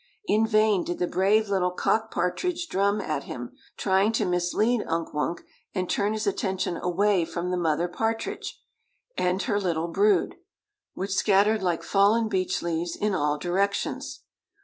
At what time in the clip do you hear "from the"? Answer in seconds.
7.23-7.55